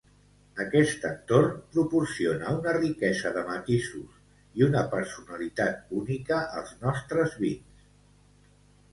[0.63, 4.15] Aquest entorn proporciona una riquesa de matisos
[4.61, 7.85] i una personalitat única als nostres vins.